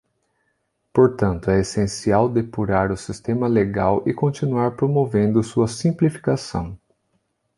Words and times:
Portanto, 0.91 1.51
é 1.51 1.59
essencial 1.59 2.27
depurar 2.27 2.91
o 2.91 2.97
sistema 2.97 3.47
legal 3.47 4.01
e 4.07 4.11
continuar 4.11 4.71
promovendo 4.75 5.43
sua 5.43 5.67
simplificação. 5.67 6.75